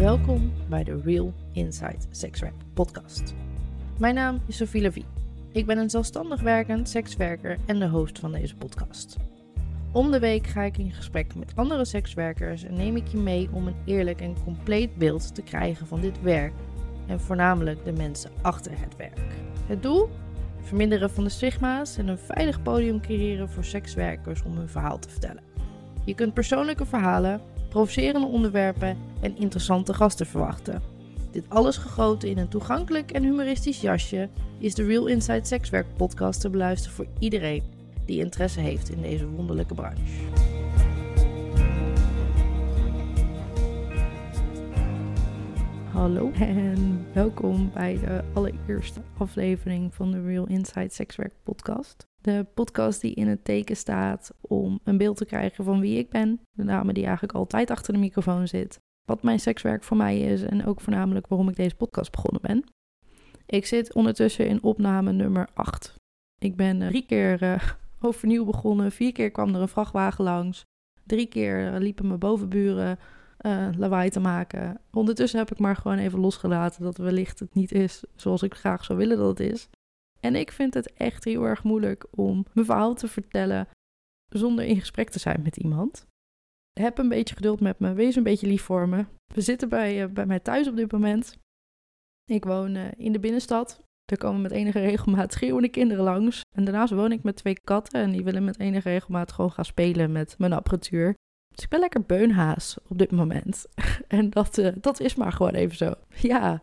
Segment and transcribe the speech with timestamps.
[0.00, 3.34] Welkom bij de Real Inside Sexwerk podcast.
[3.98, 5.04] Mijn naam is Sophie Levie.
[5.52, 9.16] Ik ben een zelfstandig werkend sekswerker en de host van deze podcast.
[9.92, 13.48] Om de week ga ik in gesprek met andere sekswerkers en neem ik je mee
[13.52, 16.52] om een eerlijk en compleet beeld te krijgen van dit werk
[17.06, 19.34] en voornamelijk de mensen achter het werk.
[19.66, 20.08] Het doel?
[20.60, 25.08] Verminderen van de stigma's en een veilig podium creëren voor sekswerkers om hun verhaal te
[25.08, 25.42] vertellen.
[26.04, 30.82] Je kunt persoonlijke verhalen, provocerende onderwerpen en interessante gasten verwachten.
[31.30, 34.28] Dit alles gegoten in een toegankelijk en humoristisch jasje
[34.58, 37.62] is de Real Inside Sexwerk podcast te beluisteren voor iedereen
[38.06, 40.59] die interesse heeft in deze wonderlijke branche.
[46.00, 52.06] Hallo en welkom bij de allereerste aflevering van de Real Inside Sexwerk podcast.
[52.20, 56.10] De podcast die in het teken staat om een beeld te krijgen van wie ik
[56.10, 60.20] ben, de dame die eigenlijk altijd achter de microfoon zit, wat mijn sekswerk voor mij
[60.20, 62.64] is en ook voornamelijk waarom ik deze podcast begonnen ben.
[63.46, 65.94] Ik zit ondertussen in opname nummer 8.
[66.38, 67.62] Ik ben drie keer uh,
[68.08, 70.64] overnieuw begonnen, vier keer kwam er een vrachtwagen langs,
[71.06, 72.98] drie keer uh, liepen mijn bovenburen
[73.46, 74.80] uh, lawaai te maken.
[74.92, 78.84] Ondertussen heb ik maar gewoon even losgelaten dat wellicht het niet is zoals ik graag
[78.84, 79.68] zou willen dat het is.
[80.20, 83.68] En ik vind het echt heel erg moeilijk om mijn verhaal te vertellen
[84.28, 86.06] zonder in gesprek te zijn met iemand.
[86.80, 89.04] Heb een beetje geduld met me, wees een beetje lief voor me.
[89.34, 91.36] We zitten bij, uh, bij mij thuis op dit moment.
[92.24, 93.82] Ik woon uh, in de binnenstad.
[94.12, 96.40] Er komen met enige regelmaat schreeuwende kinderen langs.
[96.56, 99.64] En daarnaast woon ik met twee katten en die willen met enige regelmaat gewoon gaan
[99.64, 101.14] spelen met mijn apparatuur.
[101.60, 103.66] Dus ik ben lekker beunhaas op dit moment.
[104.08, 105.94] en dat, uh, dat is maar gewoon even zo.
[106.14, 106.62] Ja,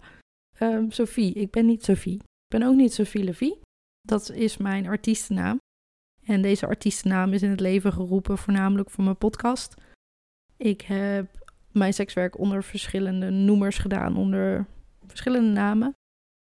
[0.60, 1.34] um, Sophie.
[1.34, 2.16] Ik ben niet Sophie.
[2.16, 3.60] Ik ben ook niet Sophie Levie.
[4.02, 5.58] Dat is mijn artiestennaam.
[6.24, 9.74] En deze artiestennaam is in het leven geroepen voornamelijk voor mijn podcast.
[10.56, 14.68] Ik heb mijn sekswerk onder verschillende noemers gedaan, onder
[15.06, 15.94] verschillende namen.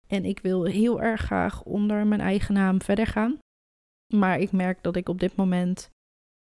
[0.06, 3.38] En ik wil heel erg graag onder mijn eigen naam verder gaan.
[4.14, 5.90] Maar ik merk dat ik op dit moment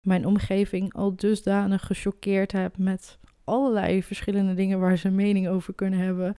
[0.07, 5.99] mijn omgeving al dusdanig gechoqueerd heb met allerlei verschillende dingen waar ze mening over kunnen
[5.99, 6.35] hebben,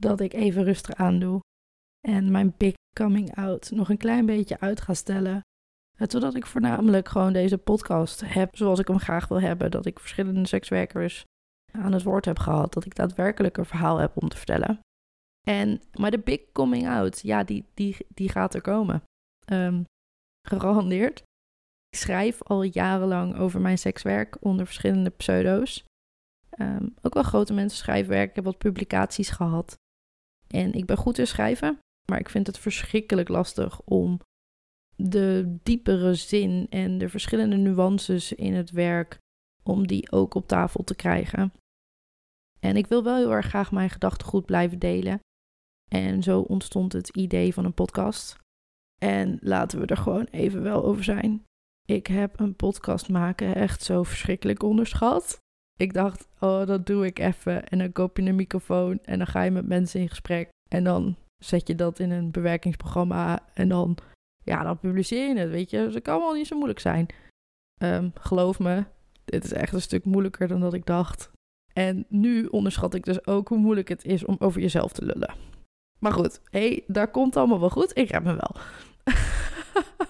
[0.00, 1.40] dat ik even rustig aandoe
[2.08, 5.40] en mijn big coming out nog een klein beetje uit ga stellen.
[5.98, 9.70] Zodat ik voornamelijk gewoon deze podcast heb zoals ik hem graag wil hebben.
[9.70, 11.24] Dat ik verschillende sekswerkers
[11.72, 12.72] aan het woord heb gehad.
[12.72, 14.80] Dat ik daadwerkelijk een verhaal heb om te vertellen.
[15.46, 19.02] En, maar de big coming out, ja, die, die, die gaat er komen.
[19.52, 19.84] Um,
[20.48, 21.22] gegarandeerd.
[21.88, 25.84] Ik schrijf al jarenlang over mijn sekswerk onder verschillende pseudo's.
[26.58, 28.28] Um, ook wel grote mensen schrijfwerk.
[28.28, 29.78] Ik heb wat publicaties gehad.
[30.46, 31.78] En ik ben goed in schrijven.
[32.10, 34.20] Maar ik vind het verschrikkelijk lastig om
[34.96, 39.18] de diepere zin en de verschillende nuances in het werk,
[39.62, 41.52] om die ook op tafel te krijgen.
[42.60, 45.20] En ik wil wel heel erg graag mijn gedachtegoed blijven delen.
[45.90, 48.36] En zo ontstond het idee van een podcast.
[48.98, 51.45] En laten we er gewoon even wel over zijn.
[51.86, 55.38] Ik heb een podcast maken echt zo verschrikkelijk onderschat.
[55.76, 57.68] Ik dacht, oh, dat doe ik even.
[57.68, 60.48] En dan koop je een microfoon en dan ga je met mensen in gesprek.
[60.68, 63.98] En dan zet je dat in een bewerkingsprogramma en dan,
[64.44, 65.88] ja, dan publiceer je het, weet je.
[65.88, 67.06] Dus kan wel niet zo moeilijk zijn.
[67.82, 68.84] Um, geloof me,
[69.24, 71.30] dit is echt een stuk moeilijker dan dat ik dacht.
[71.72, 75.34] En nu onderschat ik dus ook hoe moeilijk het is om over jezelf te lullen.
[75.98, 77.98] Maar goed, hé, hey, daar komt allemaal wel goed.
[77.98, 78.56] Ik heb me wel.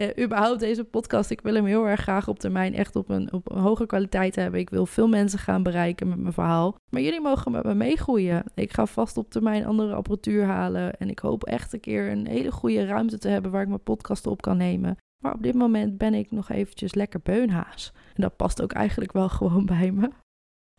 [0.00, 3.32] uh, überhaupt deze podcast, ik wil hem heel erg graag op termijn echt op een,
[3.32, 4.60] op een hoge kwaliteit hebben.
[4.60, 6.76] Ik wil veel mensen gaan bereiken met mijn verhaal.
[6.90, 8.44] Maar jullie mogen met me meegroeien.
[8.54, 10.96] Ik ga vast op termijn andere apparatuur halen.
[10.98, 13.82] En ik hoop echt een keer een hele goede ruimte te hebben waar ik mijn
[13.82, 14.96] podcast op kan nemen.
[15.22, 17.92] Maar op dit moment ben ik nog eventjes lekker beunhaas.
[18.14, 20.10] En dat past ook eigenlijk wel gewoon bij me.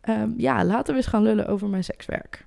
[0.08, 2.46] Um, ja, laten we eens gaan lullen over mijn sekswerk.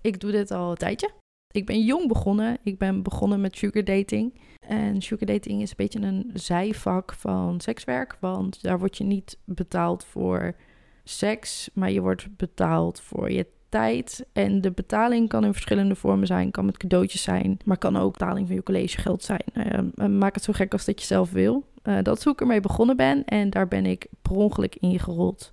[0.00, 1.21] Ik doe dit al een tijdje.
[1.52, 2.58] Ik ben jong begonnen.
[2.62, 4.40] Ik ben begonnen met sugar dating.
[4.60, 8.16] En sugar dating is een beetje een zijvak van sekswerk.
[8.20, 10.54] Want daar word je niet betaald voor
[11.04, 14.26] seks, maar je wordt betaald voor je tijd.
[14.32, 16.50] En de betaling kan in verschillende vormen zijn.
[16.50, 19.44] Kan met cadeautjes zijn, maar kan ook betaling van je collegegeld zijn.
[19.54, 21.64] Uh, maak het zo gek als dat je zelf wil.
[21.84, 23.24] Uh, dat is hoe ik ermee begonnen ben.
[23.24, 25.51] En daar ben ik per ongeluk ingerold.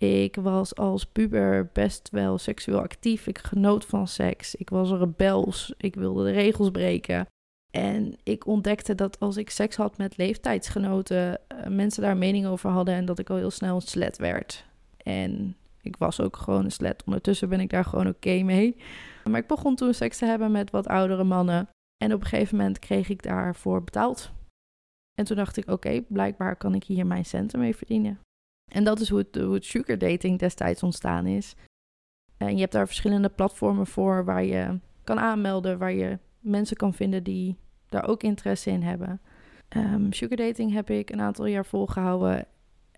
[0.00, 3.26] Ik was als puber best wel seksueel actief.
[3.26, 4.54] Ik genoot van seks.
[4.54, 5.74] Ik was rebels.
[5.76, 7.26] Ik wilde de regels breken.
[7.70, 12.70] En ik ontdekte dat als ik seks had met leeftijdsgenoten, uh, mensen daar mening over
[12.70, 14.66] hadden en dat ik al heel snel een slet werd.
[14.96, 17.02] En ik was ook gewoon een slet.
[17.06, 18.76] Ondertussen ben ik daar gewoon oké mee.
[19.24, 21.68] Maar ik begon toen seks te hebben met wat oudere mannen.
[22.04, 24.30] En op een gegeven moment kreeg ik daarvoor betaald.
[25.14, 28.20] En toen dacht ik, oké, blijkbaar kan ik hier mijn centen mee verdienen.
[28.70, 31.54] En dat is hoe het, hoe het sugar dating destijds ontstaan is.
[32.36, 36.94] En je hebt daar verschillende platformen voor waar je kan aanmelden, waar je mensen kan
[36.94, 37.56] vinden die
[37.88, 39.20] daar ook interesse in hebben.
[39.76, 42.46] Um, sugar dating heb ik een aantal jaar volgehouden,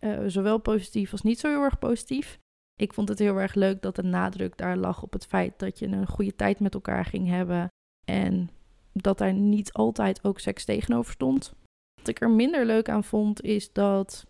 [0.00, 2.38] uh, zowel positief als niet zo heel erg positief.
[2.75, 5.78] Ik vond het heel erg leuk dat de nadruk daar lag op het feit dat
[5.78, 7.68] je een goede tijd met elkaar ging hebben
[8.04, 8.50] en
[8.92, 11.54] dat daar niet altijd ook seks tegenover stond.
[11.94, 14.26] Wat ik er minder leuk aan vond is dat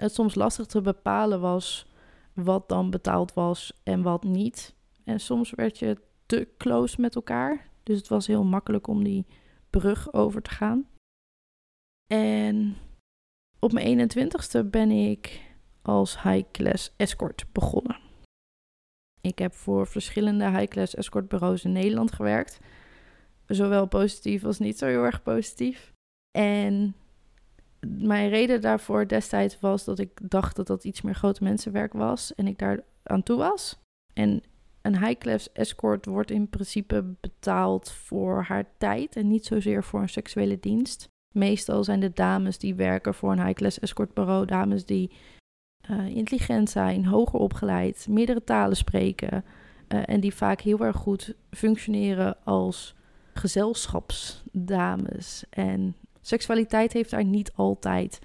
[0.00, 1.86] het soms lastig te bepalen was
[2.32, 4.74] wat dan betaald was en wat niet.
[5.04, 7.68] En soms werd je te close met elkaar.
[7.82, 9.26] Dus het was heel makkelijk om die
[9.70, 10.88] brug over te gaan.
[12.06, 12.76] En
[13.58, 15.40] op mijn 21ste ben ik
[15.82, 17.98] als high-class escort begonnen.
[19.20, 22.58] Ik heb voor verschillende high-class escort bureaus in Nederland gewerkt.
[23.46, 25.92] Zowel positief als niet zo heel erg positief.
[26.30, 26.94] En
[27.86, 32.34] mijn reden daarvoor destijds was dat ik dacht dat dat iets meer grote mensenwerk was
[32.34, 33.78] en ik daar aan toe was.
[34.12, 34.42] En
[34.82, 40.08] een high-class escort wordt in principe betaald voor haar tijd en niet zozeer voor een
[40.08, 41.08] seksuele dienst.
[41.34, 45.10] Meestal zijn de dames die werken voor een high-class escortbureau dames die
[45.90, 49.44] uh, intelligent zijn, hoger opgeleid, meerdere talen spreken
[49.88, 52.94] uh, en die vaak heel erg goed functioneren als
[53.34, 55.44] gezelschapsdames.
[55.50, 58.18] En seksualiteit heeft daar niet altijd,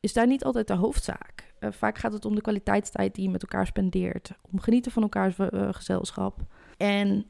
[0.00, 1.52] is daar niet altijd de hoofdzaak.
[1.60, 5.02] Uh, vaak gaat het om de kwaliteitstijd die je met elkaar spendeert, om genieten van
[5.02, 5.34] elkaars
[5.70, 6.40] gezelschap.
[6.76, 7.26] En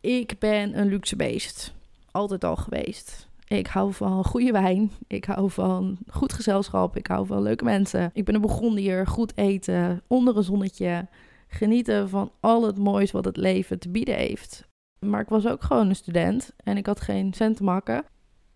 [0.00, 1.74] ik ben een luxe beest,
[2.10, 3.28] altijd al geweest.
[3.48, 4.90] Ik hou van goede wijn.
[5.06, 6.96] Ik hou van goed gezelschap.
[6.96, 8.10] Ik hou van leuke mensen.
[8.12, 9.06] Ik ben een Burgondier.
[9.06, 10.02] Goed eten.
[10.06, 11.06] Onder een zonnetje.
[11.48, 14.68] Genieten van al het moois wat het leven te bieden heeft.
[14.98, 16.52] Maar ik was ook gewoon een student.
[16.64, 18.04] En ik had geen cent te makken.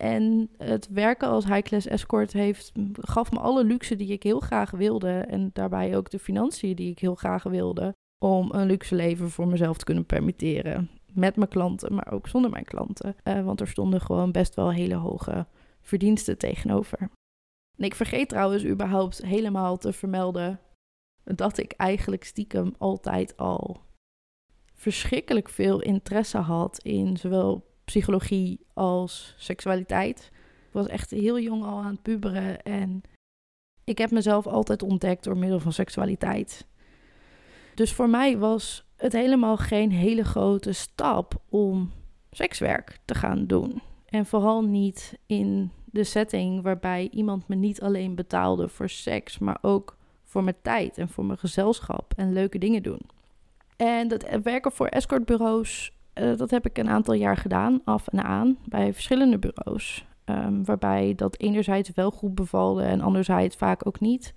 [0.01, 4.71] En het werken als high-class escort heeft, gaf me alle luxe die ik heel graag
[4.71, 5.11] wilde.
[5.11, 7.95] En daarbij ook de financiën die ik heel graag wilde.
[8.19, 12.51] Om een luxe leven voor mezelf te kunnen permitteren met mijn klanten, maar ook zonder
[12.51, 13.17] mijn klanten.
[13.25, 15.47] Uh, want er stonden gewoon best wel hele hoge
[15.81, 16.99] verdiensten tegenover.
[17.77, 20.61] En ik vergeet trouwens überhaupt helemaal te vermelden
[21.25, 23.81] dat ik eigenlijk stiekem altijd al
[24.75, 30.31] verschrikkelijk veel interesse had in zowel psychologie als seksualiteit.
[30.67, 33.03] Ik was echt heel jong al aan het puberen en
[33.85, 36.67] ik heb mezelf altijd ontdekt door middel van seksualiteit.
[37.75, 41.93] Dus voor mij was het helemaal geen hele grote stap om
[42.31, 43.83] sekswerk te gaan doen.
[44.07, 49.59] En vooral niet in de setting waarbij iemand me niet alleen betaalde voor seks, maar
[49.63, 53.01] ook voor mijn tijd en voor mijn gezelschap en leuke dingen doen.
[53.77, 58.25] En dat werken voor escortbureaus, uh, dat heb ik een aantal jaar gedaan, af en
[58.25, 60.09] aan, bij verschillende bureaus.
[60.25, 64.35] Um, waarbij dat enerzijds wel goed bevalde en anderzijds vaak ook niet.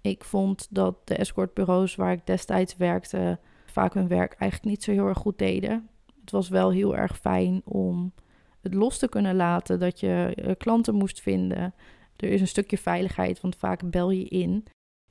[0.00, 4.92] Ik vond dat de escortbureaus waar ik destijds werkte vaak hun werk eigenlijk niet zo
[4.92, 5.88] heel erg goed deden.
[6.20, 8.12] Het was wel heel erg fijn om
[8.60, 11.74] het los te kunnen laten, dat je eh, klanten moest vinden.
[12.16, 14.64] Er is een stukje veiligheid, want vaak bel je in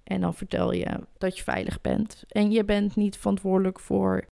[0.03, 2.23] en dan vertel je dat je veilig bent.
[2.27, 4.25] En je bent niet verantwoordelijk voor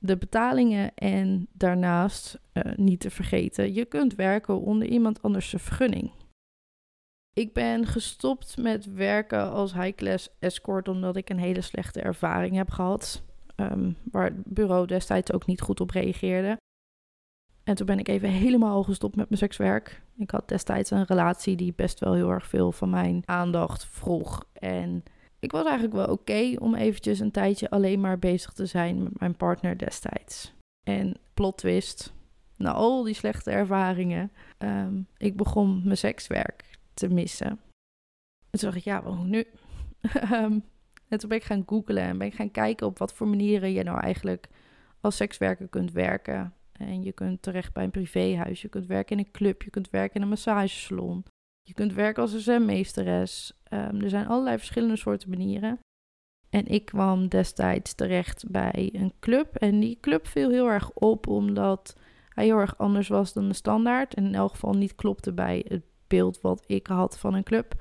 [0.00, 6.12] de betalingen en daarnaast uh, niet te vergeten, je kunt werken onder iemand anders vergunning.
[7.32, 12.70] Ik ben gestopt met werken als high-class escort omdat ik een hele slechte ervaring heb
[12.70, 13.22] gehad.
[13.56, 16.56] Um, waar het bureau destijds ook niet goed op reageerde.
[17.64, 20.02] En toen ben ik even helemaal gestopt met mijn sekswerk.
[20.16, 24.44] Ik had destijds een relatie die best wel heel erg veel van mijn aandacht vroeg.
[24.52, 25.02] En
[25.40, 29.18] ik was eigenlijk wel oké om eventjes een tijdje alleen maar bezig te zijn met
[29.18, 30.52] mijn partner destijds.
[30.86, 32.12] En plot twist,
[32.56, 37.48] na al die slechte ervaringen, um, ik begon mijn sekswerk te missen.
[38.50, 39.44] En toen dacht ik, ja, hoe nu?
[40.00, 40.58] Ehm,
[41.08, 43.72] en toen ben ik gaan googlen en ben ik gaan kijken op wat voor manieren
[43.72, 44.48] je nou eigenlijk
[45.00, 46.54] als sekswerker kunt werken.
[46.72, 49.90] En je kunt terecht bij een privéhuis, je kunt werken in een club, je kunt
[49.90, 51.24] werken in een massagesalon.
[51.70, 53.52] Je kunt werken als een zwemmeesteres.
[53.72, 55.78] Um, er zijn allerlei verschillende soorten manieren.
[56.48, 59.54] En ik kwam destijds terecht bij een club.
[59.54, 61.96] En die club viel heel erg op omdat
[62.28, 64.14] hij heel erg anders was dan de standaard.
[64.14, 67.74] En in elk geval niet klopte bij het beeld wat ik had van een club.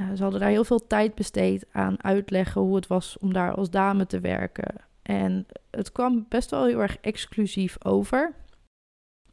[0.00, 3.54] Uh, ze hadden daar heel veel tijd besteed aan uitleggen hoe het was om daar
[3.54, 4.74] als dame te werken.
[5.02, 8.34] En het kwam best wel heel erg exclusief over.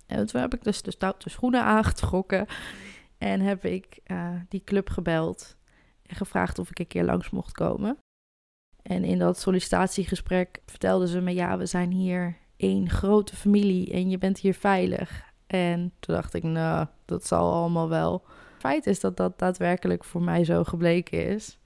[0.07, 2.47] En toen heb ik dus de stoute schoenen aangetrokken.
[3.17, 5.57] En heb ik uh, die club gebeld
[6.01, 7.97] en gevraagd of ik een keer langs mocht komen.
[8.81, 14.09] En in dat sollicitatiegesprek vertelden ze me: ja, we zijn hier één grote familie en
[14.09, 15.25] je bent hier veilig.
[15.47, 18.25] En toen dacht ik, nou, dat zal allemaal wel.
[18.57, 21.59] Feit is dat dat daadwerkelijk voor mij zo gebleken is.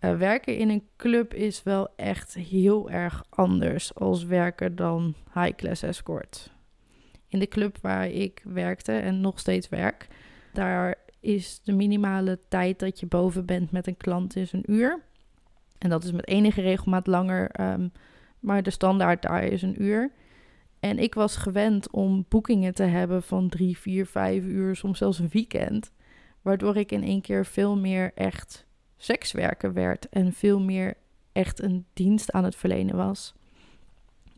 [0.00, 5.54] Uh, werken in een club is wel echt heel erg anders als werken dan high
[5.54, 6.52] class escort.
[7.28, 10.08] In de club waar ik werkte en nog steeds werk,
[10.52, 15.00] daar is de minimale tijd dat je boven bent met een klant is een uur.
[15.78, 17.88] En dat is met enige regelmaat langer, ehm,
[18.40, 20.10] maar de standaard daar is een uur.
[20.80, 25.18] En ik was gewend om boekingen te hebben van drie, vier, vijf uur, soms zelfs
[25.18, 25.92] een weekend.
[26.42, 28.66] Waardoor ik in één keer veel meer echt
[28.96, 30.94] sekswerker werd en veel meer
[31.32, 33.34] echt een dienst aan het verlenen was.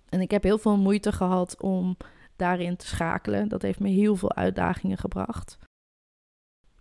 [0.08, 1.96] En ik heb heel veel moeite gehad om
[2.36, 3.48] daarin te schakelen.
[3.48, 5.58] Dat heeft me heel veel uitdagingen gebracht.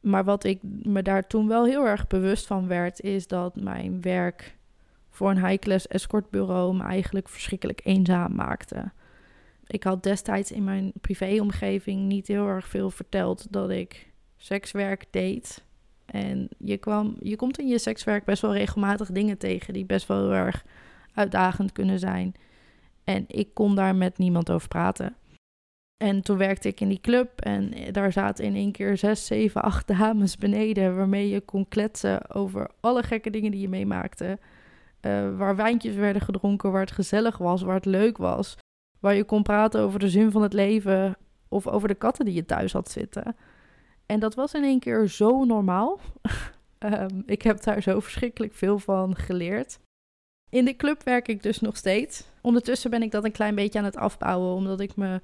[0.01, 4.01] Maar wat ik me daar toen wel heel erg bewust van werd, is dat mijn
[4.01, 4.57] werk
[5.09, 8.91] voor een high-class escortbureau me eigenlijk verschrikkelijk eenzaam maakte.
[9.67, 15.63] Ik had destijds in mijn privéomgeving niet heel erg veel verteld dat ik sekswerk deed.
[16.05, 20.07] En je, kwam, je komt in je sekswerk best wel regelmatig dingen tegen die best
[20.07, 20.65] wel heel erg
[21.13, 22.35] uitdagend kunnen zijn.
[23.03, 25.15] En ik kon daar met niemand over praten.
[26.01, 29.61] En toen werkte ik in die club en daar zaten in één keer zes, zeven,
[29.61, 34.39] acht dames beneden waarmee je kon kletsen over alle gekke dingen die je meemaakte.
[35.01, 38.57] Uh, waar wijntjes werden gedronken, waar het gezellig was, waar het leuk was.
[38.99, 41.17] Waar je kon praten over de zin van het leven
[41.47, 43.35] of over de katten die je thuis had zitten.
[44.05, 45.99] En dat was in één keer zo normaal.
[46.79, 49.79] um, ik heb daar zo verschrikkelijk veel van geleerd.
[50.49, 52.23] In de club werk ik dus nog steeds.
[52.41, 55.21] Ondertussen ben ik dat een klein beetje aan het afbouwen, omdat ik me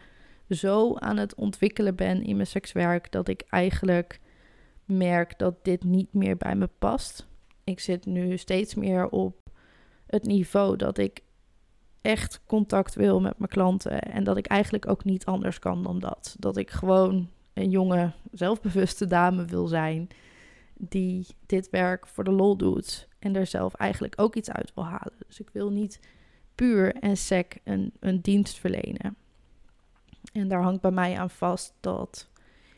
[0.50, 4.20] zo aan het ontwikkelen ben in mijn sekswerk dat ik eigenlijk
[4.86, 7.28] merk dat dit niet meer bij me past.
[7.64, 9.36] Ik zit nu steeds meer op
[10.06, 11.22] het niveau dat ik
[12.02, 16.00] echt contact wil met mijn klanten en dat ik eigenlijk ook niet anders kan dan
[16.00, 16.36] dat.
[16.40, 20.08] Dat ik gewoon een jonge, zelfbewuste dame wil zijn
[20.74, 24.86] die dit werk voor de lol doet en er zelf eigenlijk ook iets uit wil
[24.86, 25.14] halen.
[25.28, 26.00] Dus ik wil niet
[26.56, 29.16] puur en sec een, een dienst verlenen.
[30.38, 32.30] En daar hangt bij mij aan vast dat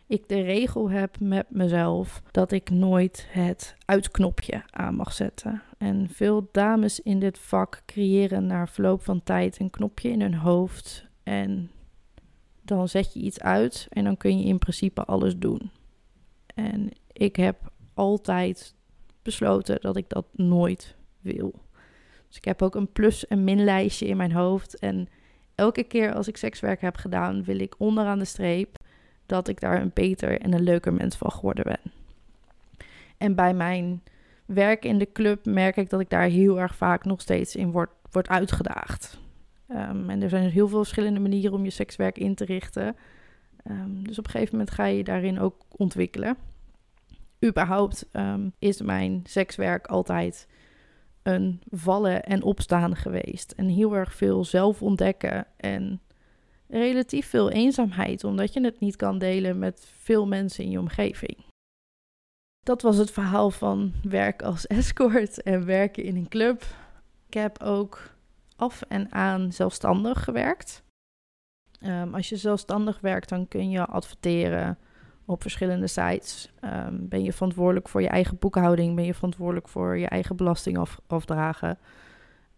[0.08, 5.62] ik de regel heb met mezelf dat ik nooit het uitknopje aan mag zetten.
[5.78, 10.34] En veel dames in dit vak creëren na verloop van tijd een knopje in hun
[10.34, 11.72] hoofd en
[12.62, 15.72] dan zet je iets uit en dan kun je in principe alles doen.
[16.56, 18.76] En ik heb altijd
[19.22, 21.54] besloten dat ik dat nooit wil.
[22.28, 24.80] Dus ik heb ook een plus- en minlijstje in mijn hoofd.
[24.80, 25.08] En
[25.60, 28.78] elke keer als ik sekswerk heb gedaan, wil ik onderaan de streep
[29.26, 31.92] dat ik daar een beter en een leuker mens van geworden ben.
[33.18, 34.02] En bij mijn
[34.46, 37.72] werk in de club merk ik dat ik daar heel erg vaak nog steeds in
[37.72, 39.20] word, word uitgedaagd.
[39.70, 42.96] Um, en er zijn heel veel verschillende manieren om je sekswerk in te richten.
[43.70, 46.38] Um, dus op een gegeven moment ga je daarin ook ontwikkelen.
[47.46, 50.48] Überhaupt um, is mijn sekswerk altijd
[51.24, 53.52] een vallen en opstaan geweest.
[53.52, 56.02] En heel erg veel zelf ontdekken en
[56.68, 61.38] relatief veel eenzaamheid, omdat je het niet kan delen met veel mensen in je omgeving.
[62.60, 66.64] Dat was het verhaal van werk als escort en werken in een club.
[67.28, 68.16] Ik heb ook
[68.56, 70.84] af en aan zelfstandig gewerkt.
[71.82, 74.78] Um, als je zelfstandig werkt, dan kun je adverteren
[75.30, 76.52] op verschillende sites.
[76.64, 78.96] Um, ben je verantwoordelijk voor je eigen boekhouding?
[78.96, 81.78] Ben je verantwoordelijk voor je eigen belasting afdragen?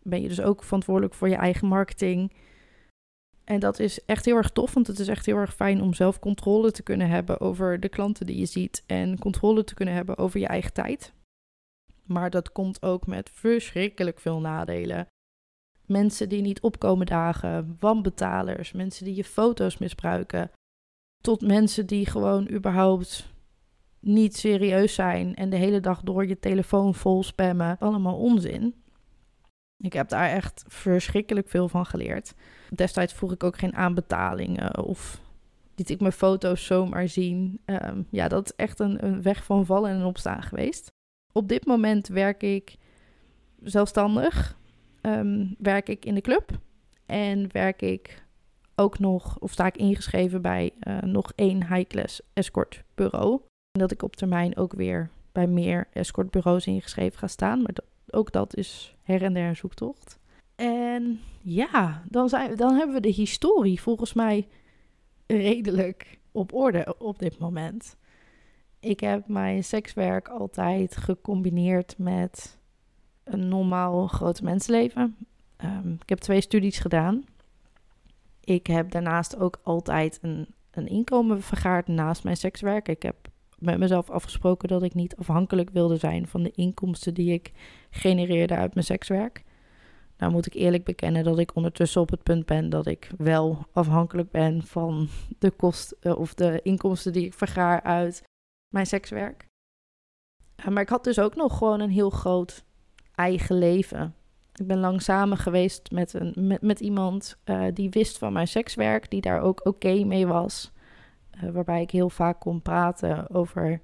[0.04, 2.34] Ben je dus ook verantwoordelijk voor je eigen marketing?
[3.44, 5.94] En dat is echt heel erg tof, want het is echt heel erg fijn om
[5.94, 9.94] zelf controle te kunnen hebben over de klanten die je ziet en controle te kunnen
[9.94, 11.14] hebben over je eigen tijd.
[12.04, 15.08] Maar dat komt ook met verschrikkelijk veel nadelen
[15.92, 20.52] mensen die niet opkomen dagen, wanbetalers, mensen die je foto's misbruiken,
[21.22, 23.30] tot mensen die gewoon überhaupt
[24.00, 27.78] niet serieus zijn en de hele dag door je telefoon vol spammen.
[27.80, 28.76] Allemaal onzin.
[29.78, 32.34] Ik heb daar echt verschrikkelijk veel van geleerd.
[32.70, 35.22] Destijds vroeg ik ook geen aanbetalingen of
[35.76, 37.62] liet ik mijn foto's zomaar zien.
[37.66, 40.92] Um, ja, dat is echt een, een weg van vallen en opstaan geweest.
[41.32, 42.76] Op dit moment werk ik
[43.64, 44.58] zelfstandig
[45.02, 46.60] um, werk ik in de club.
[47.06, 48.21] En werk ik
[48.82, 53.42] ook nog, of sta ik ingeschreven bij uh, nog één high-class escort bureau.
[53.72, 57.62] En dat ik op termijn ook weer bij meer escortbureaus ingeschreven ga staan.
[57.62, 57.76] Maar
[58.10, 60.20] ook dat is her en der een zoektocht.
[60.56, 64.48] En ja, dan, zijn, dan hebben we de historie volgens mij
[65.28, 67.96] redelijk op orde op dit moment.
[68.80, 72.60] Ik heb mijn sekswerk altijd gecombineerd met
[73.24, 75.16] een normaal groot mensenleven.
[75.64, 77.24] Um, ik heb twee studies gedaan.
[78.54, 82.88] Ik heb daarnaast ook altijd een, een inkomen vergaard naast mijn sekswerk.
[82.88, 83.16] Ik heb
[83.60, 87.52] met mezelf afgesproken dat ik niet afhankelijk wilde zijn van de inkomsten die ik
[87.90, 89.44] genereerde uit mijn sekswerk.
[90.18, 93.66] Nou moet ik eerlijk bekennen dat ik ondertussen op het punt ben dat ik wel
[93.74, 95.08] afhankelijk ben van
[95.40, 98.24] de kosten of de inkomsten die ik vergaar uit
[98.74, 99.48] mijn sekswerk.
[100.70, 102.64] Maar ik had dus ook nog gewoon een heel groot
[103.16, 104.16] eigen leven.
[104.56, 108.48] Ik ben lang samen geweest met, een, met, met iemand uh, die wist van mijn
[108.48, 110.72] sekswerk, die daar ook oké mee was.
[111.44, 113.82] Uh, waarbij ik heel vaak kon praten over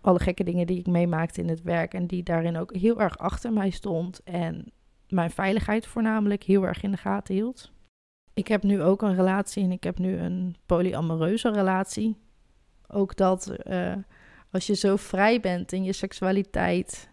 [0.00, 1.94] alle gekke dingen die ik meemaakte in het werk.
[1.94, 4.22] En die daarin ook heel erg achter mij stond.
[4.22, 4.72] En
[5.08, 7.72] mijn veiligheid voornamelijk heel erg in de gaten hield.
[8.34, 12.16] Ik heb nu ook een relatie en ik heb nu een polyamoreuze relatie.
[12.88, 13.92] Ook dat uh,
[14.50, 17.09] als je zo vrij bent in je seksualiteit,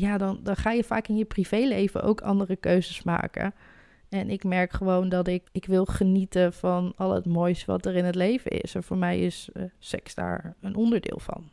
[0.00, 3.54] ja, dan, dan ga je vaak in je privéleven ook andere keuzes maken.
[4.08, 7.94] En ik merk gewoon dat ik, ik wil genieten van al het moois wat er
[7.94, 8.74] in het leven is.
[8.74, 11.50] En voor mij is uh, seks daar een onderdeel van.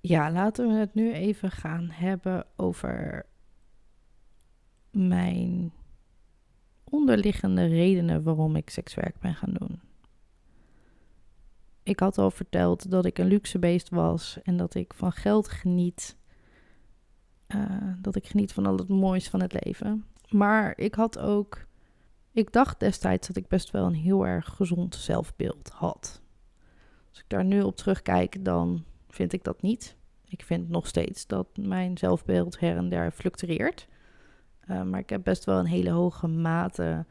[0.00, 3.26] Ja, laten we het nu even gaan hebben over
[4.90, 5.72] mijn
[6.84, 9.80] onderliggende redenen waarom ik sekswerk ben gaan doen.
[11.82, 15.48] Ik had al verteld dat ik een luxe beest was en dat ik van geld
[15.48, 16.16] geniet.
[17.54, 17.60] Uh,
[18.00, 20.04] dat ik geniet van al het moois van het leven.
[20.28, 21.66] Maar ik had ook.
[22.32, 26.22] Ik dacht destijds dat ik best wel een heel erg gezond zelfbeeld had.
[27.10, 29.96] Als ik daar nu op terugkijk, dan vind ik dat niet.
[30.28, 33.88] Ik vind nog steeds dat mijn zelfbeeld her en der fluctueert.
[34.70, 37.06] Uh, maar ik heb best wel een hele hoge mate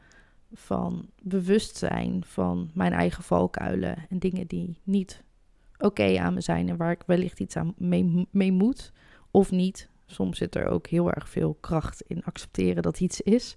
[0.52, 5.22] van bewustzijn van mijn eigen valkuilen en dingen die niet
[5.78, 7.74] oké aan me zijn en waar ik wellicht iets aan
[8.30, 8.92] mee, moet
[9.30, 9.88] of niet.
[10.06, 13.56] Soms zit er ook heel erg veel kracht in accepteren dat iets is.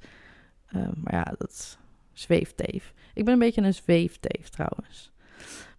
[0.76, 1.78] Uh, maar ja, dat
[2.14, 2.94] zweefteef.
[3.14, 5.12] Ik ben een beetje een zweefteef trouwens.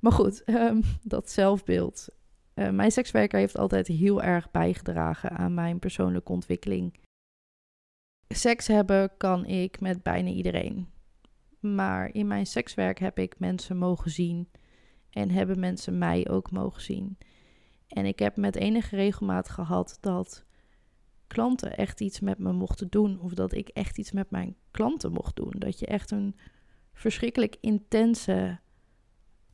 [0.01, 2.09] Maar goed, um, dat zelfbeeld.
[2.55, 6.95] Uh, mijn sekswerker heeft altijd heel erg bijgedragen aan mijn persoonlijke ontwikkeling.
[8.29, 10.89] Seks hebben kan ik met bijna iedereen.
[11.61, 14.49] Maar in mijn sekswerk heb ik mensen mogen zien
[15.11, 17.19] en hebben mensen mij ook mogen zien.
[17.89, 20.45] En ik heb met enige regelmaat gehad dat
[21.29, 23.21] klanten echt iets met me mochten doen.
[23.21, 25.55] Of dat ik echt iets met mijn klanten mocht doen.
[25.59, 26.37] Dat je echt een
[26.93, 28.59] verschrikkelijk intense,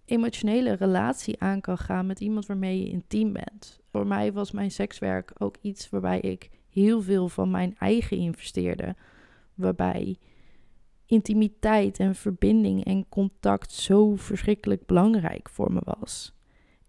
[0.04, 3.80] emotionele relatie aan kan gaan met iemand waarmee je intiem bent.
[3.90, 8.96] Voor mij was mijn sekswerk ook iets waarbij ik heel veel van mijn eigen investeerde.
[9.54, 10.18] Waarbij
[11.06, 16.34] intimiteit en verbinding en contact zo verschrikkelijk belangrijk voor me was.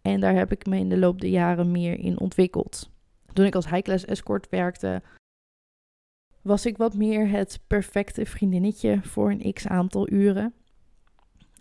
[0.01, 2.93] En daar heb ik me in de loop der jaren meer in ontwikkeld.
[3.35, 5.01] Toen ik als high-class escort werkte,
[6.41, 10.53] was ik wat meer het perfecte vriendinnetje voor een x aantal uren.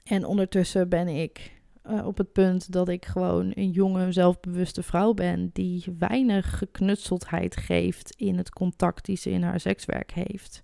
[0.04, 5.14] En ondertussen ben ik uh, op het punt dat ik gewoon een jonge, zelfbewuste vrouw
[5.14, 10.62] ben die weinig geknutseldheid geeft in het contact die ze in haar sekswerk heeft.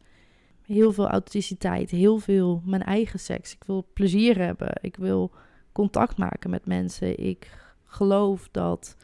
[0.62, 3.52] Heel veel authenticiteit, heel veel mijn eigen seks.
[3.54, 5.32] Ik wil plezier hebben, ik wil
[5.72, 7.18] contact maken met mensen.
[7.18, 7.50] Ik
[7.84, 8.96] geloof dat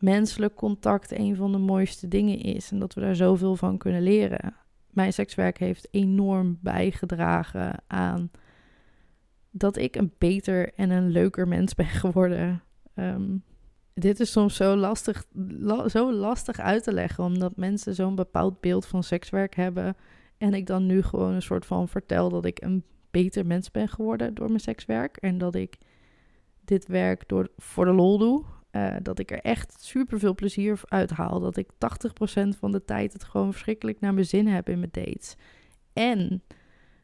[0.00, 4.02] menselijk contact een van de mooiste dingen is en dat we daar zoveel van kunnen
[4.02, 4.56] leren.
[4.90, 8.30] Mijn sekswerk heeft enorm bijgedragen aan
[9.50, 12.62] dat ik een beter en een leuker mens ben geworden.
[12.94, 13.42] Um,
[13.94, 15.24] dit is soms zo lastig,
[15.58, 19.96] la, zo lastig uit te leggen, omdat mensen zo'n bepaald beeld van sekswerk hebben.
[20.38, 23.88] En ik dan nu gewoon een soort van vertel dat ik een beter mens ben
[23.88, 25.16] geworden door mijn sekswerk.
[25.16, 25.78] En dat ik
[26.64, 28.44] dit werk door, voor de lol doe.
[28.72, 31.40] Uh, dat ik er echt super veel plezier uit haal.
[31.40, 34.90] Dat ik 80% van de tijd het gewoon verschrikkelijk naar mijn zin heb in mijn
[34.92, 35.36] dates.
[35.92, 36.42] En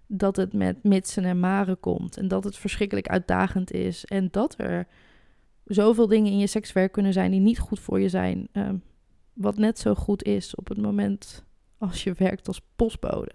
[0.06, 2.16] dat het met mitsen en maren komt.
[2.16, 4.04] En dat het verschrikkelijk uitdagend is.
[4.04, 4.86] En dat er
[5.64, 8.48] zoveel dingen in je sekswerk kunnen zijn die niet goed voor je zijn.
[8.52, 8.70] Uh,
[9.32, 11.44] wat net zo goed is op het moment
[11.78, 13.32] als je werkt als postbode.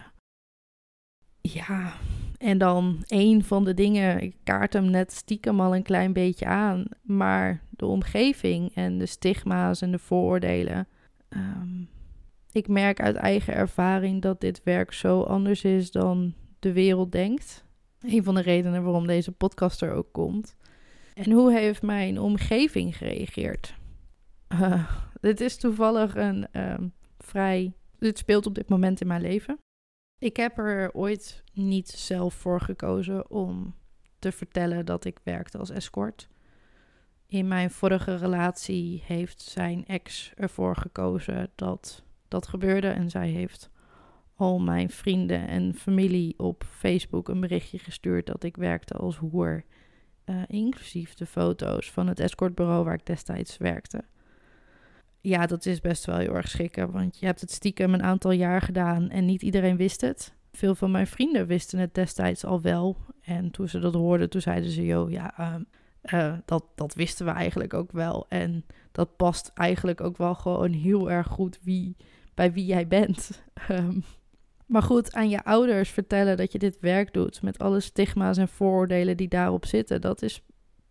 [1.42, 1.94] Ja,
[2.42, 6.46] en dan een van de dingen, ik kaart hem net stiekem al een klein beetje
[6.46, 10.88] aan, maar de omgeving en de stigma's en de vooroordelen.
[11.30, 11.90] Um,
[12.52, 17.66] ik merk uit eigen ervaring dat dit werk zo anders is dan de wereld denkt.
[18.00, 20.56] Een van de redenen waarom deze podcast er ook komt.
[21.14, 23.76] En hoe heeft mijn omgeving gereageerd?
[24.50, 26.74] Uh, dit is toevallig een uh,
[27.20, 27.74] vrij.
[28.00, 29.58] Dit speelt op dit moment in mijn leven.
[30.22, 33.76] Ik heb er ooit niet zelf voor gekozen om
[34.20, 36.28] te vertellen dat ik werkte als escort.
[37.28, 42.88] In mijn vorige relatie heeft zijn ex ervoor gekozen dat dat gebeurde.
[42.88, 43.70] En zij heeft
[44.36, 49.64] al mijn vrienden en familie op Facebook een berichtje gestuurd dat ik werkte als hoer.
[50.26, 54.04] uh, inclusief de foto's van het escortbureau waar ik destijds werkte.
[55.22, 58.32] Ja, dat is best wel heel erg schrikken, want je hebt het stiekem een aantal
[58.32, 60.34] jaar gedaan en niet iedereen wist het.
[60.52, 62.98] Veel van mijn vrienden wisten het destijds al wel.
[63.22, 65.62] En toen ze dat hoorden, toen zeiden ze, joh, ja, ehm,
[66.02, 68.26] eh, dat, dat wisten we eigenlijk ook wel.
[68.30, 71.96] En dat past eigenlijk ook wel gewoon heel erg goed wie,
[72.34, 73.30] bij wie jij bent.
[73.68, 74.00] Ehm,
[74.66, 78.48] maar goed, aan je ouders vertellen dat je dit werk doet met alle stigma's en
[78.48, 80.42] vooroordelen die daarop zitten, dat is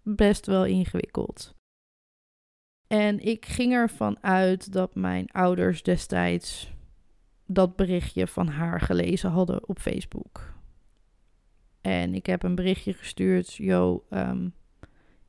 [0.03, 1.55] best wel ingewikkeld.
[2.93, 6.73] En ik ging ervan uit dat mijn ouders destijds
[7.47, 10.55] dat berichtje van haar gelezen hadden op Facebook.
[11.81, 14.49] En ik heb een berichtje gestuurd, yo, ehm,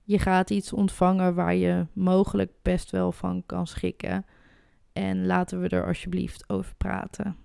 [0.03, 4.25] je gaat iets ontvangen waar je mogelijk best wel van kan schikken.
[4.93, 7.35] En laten we er alsjeblieft over praten.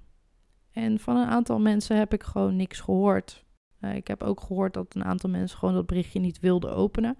[0.71, 3.45] En van een aantal mensen heb ik gewoon niks gehoord.
[3.81, 7.19] Uh, ik heb ook gehoord dat een aantal mensen gewoon dat berichtje niet wilden openen.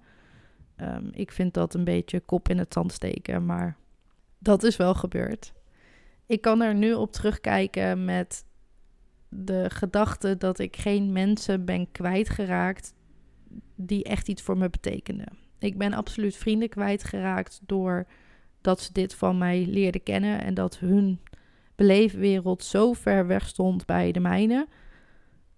[0.81, 3.77] Um, ik vind dat een beetje kop in het zand steken, maar
[4.39, 5.53] dat is wel gebeurd.
[6.25, 8.45] Ik kan er nu op terugkijken met
[9.29, 12.93] de gedachte dat ik geen mensen ben kwijtgeraakt
[13.75, 15.37] die echt iets voor me betekenden.
[15.59, 18.07] Ik ben absoluut vrienden kwijtgeraakt door
[18.61, 21.19] dat ze dit van mij leerden kennen en dat hun
[21.75, 24.67] beleefwereld zo ver weg stond bij de mijne.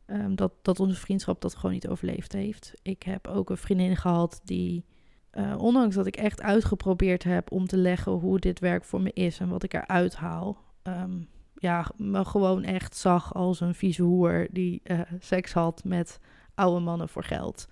[0.08, 2.74] Um, dat, dat onze vriendschap dat gewoon niet overleefd heeft.
[2.82, 4.86] Ik heb ook een vriendin gehad die,
[5.34, 9.14] uh, ondanks dat ik echt uitgeprobeerd heb om te leggen hoe dit werk voor me
[9.14, 14.04] is en wat ik eruit haal, um, ja, me gewoon echt zag als een vieze
[14.04, 16.20] hoer die uh, seks had met
[16.56, 17.68] oude mannen voor geld.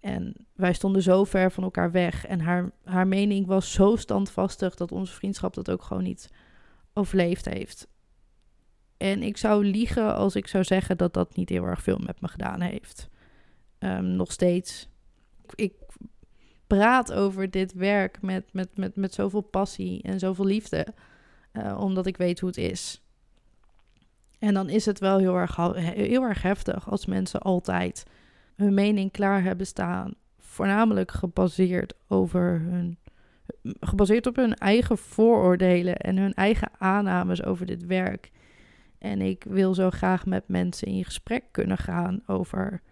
[0.00, 2.26] En wij stonden zo ver van elkaar weg.
[2.26, 6.30] En haar, haar mening was zo standvastig dat onze vriendschap dat ook gewoon niet
[6.92, 7.88] overleefd heeft.
[8.96, 12.20] En ik zou liegen als ik zou zeggen dat dat niet heel erg veel met
[12.20, 13.08] me gedaan heeft.
[13.78, 14.88] Um, nog steeds.
[15.54, 15.72] Ik
[16.76, 20.86] praat over dit werk met, met, met, met zoveel passie en zoveel liefde.
[21.52, 23.02] Uh, omdat ik weet hoe het is.
[24.38, 28.04] En dan is het wel heel erg, heel erg heftig als mensen altijd
[28.56, 30.14] hun mening klaar hebben staan.
[30.38, 32.98] Voornamelijk gebaseerd over hun
[33.80, 38.30] gebaseerd op hun eigen vooroordelen en hun eigen aannames over dit werk.
[38.98, 42.82] En ik wil zo graag met mensen in gesprek kunnen gaan over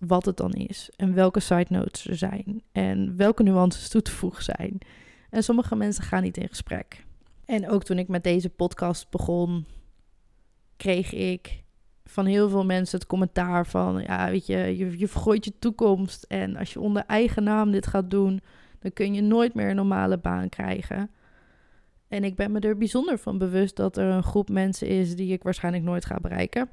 [0.00, 4.10] wat het dan is en welke side notes er zijn en welke nuances toe te
[4.10, 4.78] voegen zijn.
[5.30, 7.04] En sommige mensen gaan niet in gesprek.
[7.44, 9.66] En ook toen ik met deze podcast begon,
[10.76, 11.62] kreeg ik
[12.04, 16.22] van heel veel mensen het commentaar van, ja, weet je, je, je vergooit je toekomst
[16.22, 18.40] en als je onder eigen naam dit gaat doen,
[18.78, 21.10] dan kun je nooit meer een normale baan krijgen.
[22.08, 25.32] En ik ben me er bijzonder van bewust dat er een groep mensen is die
[25.32, 26.70] ik waarschijnlijk nooit ga bereiken.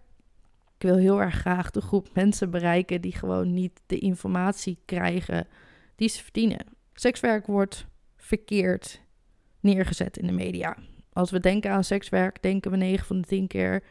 [0.77, 5.47] Ik wil heel erg graag de groep mensen bereiken die gewoon niet de informatie krijgen
[5.95, 6.65] die ze verdienen.
[6.93, 7.85] Sekswerk wordt
[8.15, 9.01] verkeerd
[9.59, 10.77] neergezet in de media.
[11.13, 13.83] Als we denken aan sekswerk, denken we 9 van de 10 keer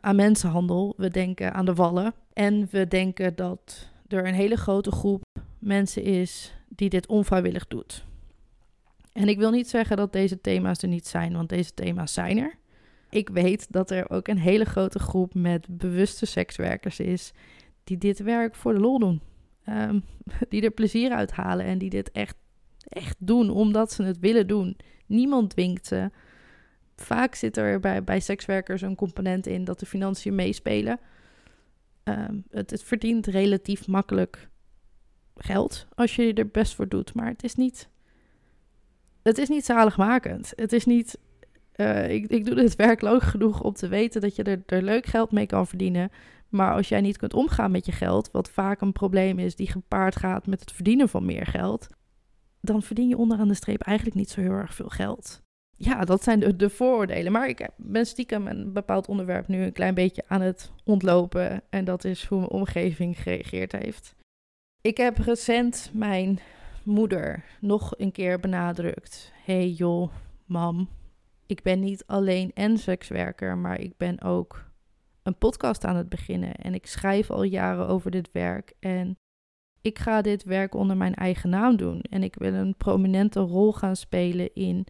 [0.00, 0.94] aan mensenhandel.
[0.96, 2.14] We denken aan de wallen.
[2.32, 5.22] En we denken dat er een hele grote groep
[5.58, 8.04] mensen is die dit onvrijwillig doet.
[9.12, 12.38] En ik wil niet zeggen dat deze thema's er niet zijn, want deze thema's zijn
[12.38, 12.58] er.
[13.10, 17.32] Ik weet dat er ook een hele grote groep met bewuste sekswerkers is
[17.84, 19.20] die dit werk voor de lol doen.
[19.68, 20.04] Um,
[20.48, 22.36] die er plezier uit halen en die dit echt,
[22.78, 24.76] echt doen omdat ze het willen doen.
[25.06, 26.10] Niemand dwingt ze.
[26.96, 31.00] Vaak zit er bij, bij sekswerkers een component in dat de financiën meespelen.
[32.04, 34.48] Um, het, het verdient relatief makkelijk
[35.36, 37.14] geld als je er best voor doet.
[37.14, 37.88] Maar het is niet.
[39.22, 40.52] Het is niet zaligmakend.
[40.56, 41.18] Het is niet.
[41.80, 45.06] Uh, ik, ik doe dit werk genoeg om te weten dat je er, er leuk
[45.06, 46.10] geld mee kan verdienen.
[46.48, 49.70] Maar als jij niet kunt omgaan met je geld, wat vaak een probleem is die
[49.70, 51.86] gepaard gaat met het verdienen van meer geld,
[52.60, 55.42] dan verdien je onderaan de streep eigenlijk niet zo heel erg veel geld.
[55.76, 57.32] Ja, dat zijn de, de vooroordelen.
[57.32, 61.62] Maar ik ben stiekem een bepaald onderwerp nu een klein beetje aan het ontlopen.
[61.70, 64.14] En dat is hoe mijn omgeving gereageerd heeft.
[64.80, 66.38] Ik heb recent mijn
[66.82, 69.32] moeder nog een keer benadrukt.
[69.44, 70.12] hey joh,
[70.44, 70.88] mam,
[71.50, 74.64] ik ben niet alleen en sekswerker, maar ik ben ook
[75.22, 76.54] een podcast aan het beginnen.
[76.54, 78.72] En ik schrijf al jaren over dit werk.
[78.80, 79.18] En
[79.80, 82.00] ik ga dit werk onder mijn eigen naam doen.
[82.00, 84.86] En ik wil een prominente rol gaan spelen in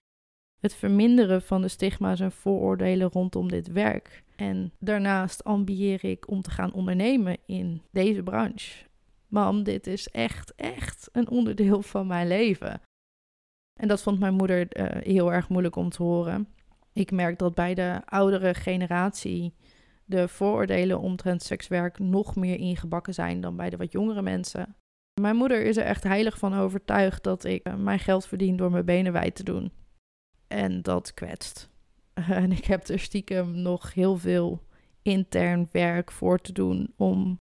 [0.60, 4.22] het verminderen van de stigma's en vooroordelen rondom dit werk.
[4.36, 8.88] En daarnaast ambieer ik om te gaan ondernemen in deze branche
[9.30, 12.80] mam, dit is echt, echt een onderdeel van mijn leven.
[13.80, 16.48] En dat vond mijn moeder uh, heel erg moeilijk om te horen.
[16.92, 19.54] Ik merk dat bij de oudere generatie
[20.04, 24.76] de vooroordelen omtrent sekswerk nog meer ingebakken zijn dan bij de wat jongere mensen.
[25.20, 28.70] Mijn moeder is er echt heilig van overtuigd dat ik eh, mijn geld verdien door
[28.70, 29.72] mijn benen wijd te doen.
[30.46, 31.68] En dat kwetst.
[32.28, 34.62] En ik heb er stiekem nog heel veel
[35.02, 37.38] intern werk voor te doen om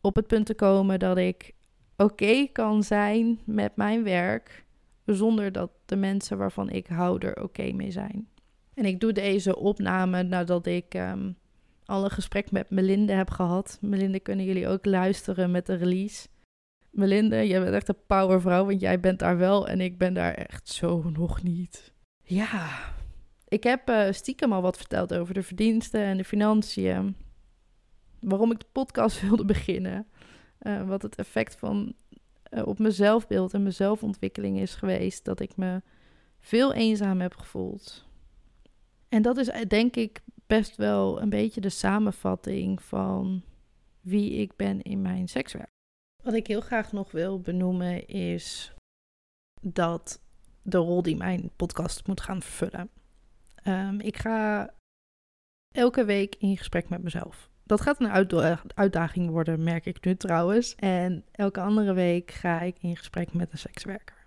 [0.00, 1.54] op het punt te komen dat ik
[1.96, 4.63] oké kan zijn met mijn werk
[5.04, 8.28] zonder dat de mensen waarvan ik hou er oké mee zijn.
[8.74, 11.36] En ik doe deze opname nadat ik um,
[11.84, 13.78] al een gesprek met Melinde heb gehad.
[13.80, 16.28] Melinde kunnen jullie ook luisteren met de release.
[16.90, 20.34] Melinde, jij bent echt een powervrouw, want jij bent daar wel en ik ben daar
[20.34, 21.92] echt zo nog niet.
[22.22, 22.92] Ja,
[23.48, 27.16] ik heb uh, stiekem al wat verteld over de verdiensten en de financiën.
[28.20, 30.06] Waarom ik de podcast wilde beginnen.
[30.60, 31.94] Uh, wat het effect van
[32.54, 35.24] uh, op mijn zelfbeeld en mijn zelfontwikkeling is geweest.
[35.24, 35.82] Dat ik me
[36.40, 38.06] veel eenzaam heb gevoeld.
[39.08, 43.42] En dat is denk ik best wel een beetje de samenvatting van
[44.00, 45.72] wie ik ben in mijn sekswerk.
[46.22, 48.74] Wat ik heel graag nog wil benoemen is
[49.60, 50.22] dat
[50.62, 52.90] de rol die mijn podcast moet gaan vervullen.
[53.66, 54.70] Um, ik ga
[55.74, 57.50] elke week in gesprek met mezelf.
[57.64, 60.74] Dat gaat een uitdaging worden, merk ik nu trouwens.
[60.74, 64.26] En elke andere week ga ik in gesprek met een sekswerker.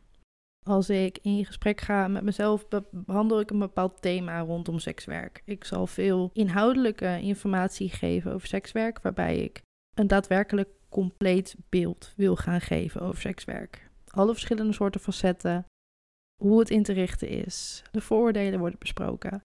[0.66, 5.42] Als ik in gesprek ga met mezelf, behandel ik een bepaald thema rondom sekswerk.
[5.46, 9.62] Ik zal veel inhoudelijke informatie geven over sekswerk, waarbij ik
[9.94, 13.90] een daadwerkelijk compleet beeld wil gaan geven over sekswerk.
[14.08, 15.66] Alle verschillende soorten facetten,
[16.44, 19.42] hoe het in te richten is, de vooroordelen worden besproken.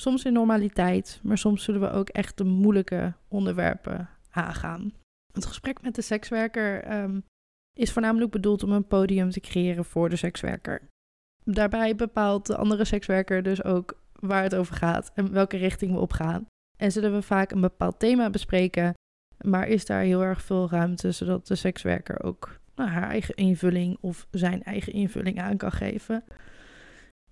[0.00, 4.92] Soms in normaliteit, maar soms zullen we ook echt de moeilijke onderwerpen aangaan.
[5.32, 7.24] Het gesprek met de sekswerker um,
[7.72, 10.88] is voornamelijk bedoeld om een podium te creëren voor de sekswerker.
[11.44, 15.98] Daarbij bepaalt de andere sekswerker dus ook waar het over gaat en welke richting we
[15.98, 16.46] opgaan.
[16.76, 18.94] En zullen we vaak een bepaald thema bespreken,
[19.44, 23.98] maar is daar heel erg veel ruimte zodat de sekswerker ook nou, haar eigen invulling
[24.00, 26.24] of zijn eigen invulling aan kan geven.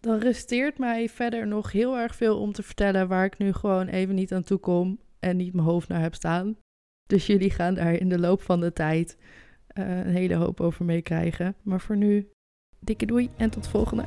[0.02, 3.86] Dan resteert mij verder nog heel erg veel om te vertellen waar ik nu gewoon
[3.86, 6.56] even niet aan toe kom en niet mijn hoofd naar heb staan.
[7.06, 9.16] Dus jullie gaan daar in de loop van de tijd
[9.78, 11.54] uh, een hele hoop over meekrijgen.
[11.62, 12.28] Maar voor nu,
[12.80, 14.04] dikke doei en tot volgende.